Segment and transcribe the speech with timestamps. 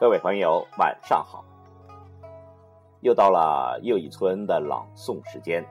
[0.00, 1.44] 各位朋友，晚上好！
[3.00, 5.66] 又到了又一村的朗诵时间。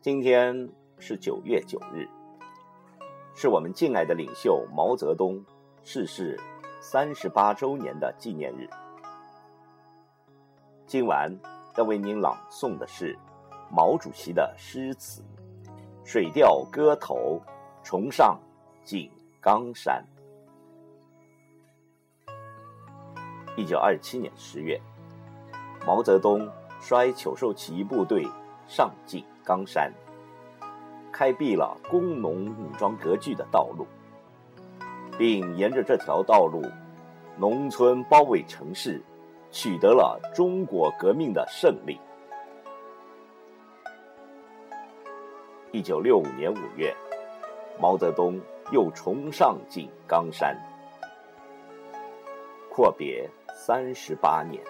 [0.00, 2.08] 今天是九月九日，
[3.34, 5.44] 是我们敬爱的领袖毛泽东
[5.82, 6.40] 逝世
[6.80, 8.66] 三十八周年的纪念日。
[10.86, 11.30] 今晚
[11.76, 13.18] 要为您朗诵的是
[13.70, 15.22] 毛主席的诗词
[16.04, 17.38] 《水调歌头·
[17.84, 18.40] 重上
[18.82, 19.10] 井
[19.42, 20.02] 冈山》。
[23.56, 24.80] 一九二七年十月，
[25.84, 26.48] 毛泽东
[26.80, 28.26] 率求寿起义部队
[28.66, 29.92] 上井冈山，
[31.12, 33.86] 开辟了工农武装割据的道路，
[35.18, 36.62] 并沿着这条道路，
[37.36, 39.02] 农村包围城市，
[39.50, 41.98] 取得了中国革命的胜利。
[45.72, 46.96] 一九六五年五月，
[47.78, 48.40] 毛泽东
[48.72, 50.56] 又重上井冈山，
[52.70, 53.28] 阔别。
[53.54, 54.62] 三十八年，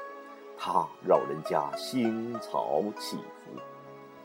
[0.59, 3.53] 他老人家心潮起伏，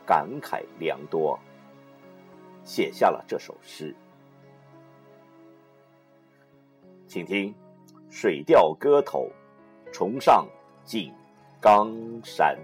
[0.04, 1.38] 感慨良多，
[2.64, 3.94] 写下了这首诗。
[7.06, 7.54] 请听
[8.10, 9.30] 《水调歌头·
[9.92, 10.46] 重上
[10.84, 11.14] 井
[11.60, 11.90] 冈
[12.24, 12.56] 山》。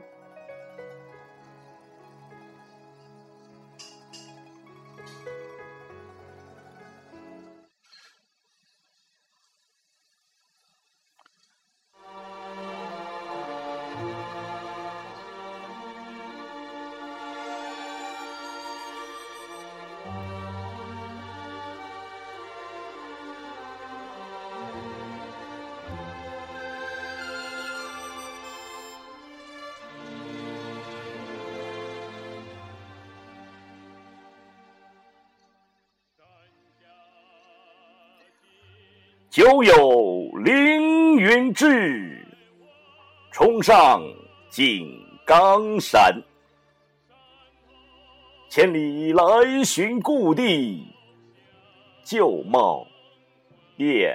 [39.32, 42.22] 久有凌云志，
[43.30, 44.02] 重上
[44.50, 44.86] 井
[45.24, 46.22] 冈山。
[48.50, 49.24] 千里来
[49.64, 50.86] 寻故地，
[52.04, 52.86] 旧貌
[53.74, 54.14] 变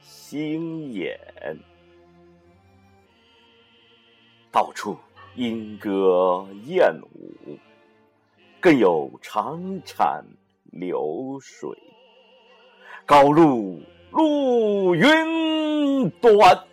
[0.00, 1.20] 新颜。
[4.50, 4.96] 到处
[5.34, 7.58] 莺歌燕舞，
[8.58, 10.24] 更有潺潺
[10.72, 11.68] 流水。
[13.04, 13.82] 高路。
[14.10, 16.64] 路云端，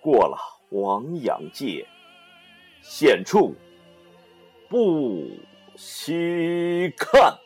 [0.00, 0.36] 过了
[0.68, 1.86] 黄杨界，
[2.82, 3.54] 险处
[4.68, 5.28] 不
[5.76, 7.38] 须看。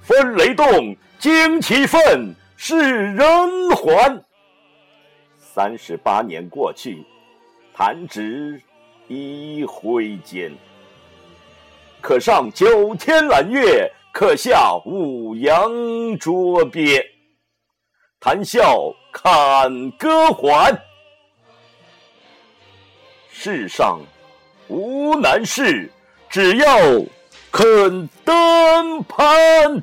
[0.00, 2.34] 风雷动，旌旗奋。
[2.64, 4.22] 是人还。
[5.36, 7.04] 三十八年过去，
[7.74, 8.62] 弹指
[9.08, 10.52] 一挥间。
[12.00, 15.72] 可上九天揽月，可下五洋
[16.20, 17.04] 捉鳖。
[18.20, 18.78] 谈笑
[19.12, 20.80] 看歌还。
[23.28, 23.98] 世上
[24.68, 25.90] 无难事，
[26.28, 26.76] 只要
[27.50, 29.82] 肯登攀。